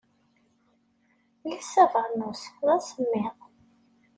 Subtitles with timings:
[1.51, 3.35] Els abernus, d asemmiḍ.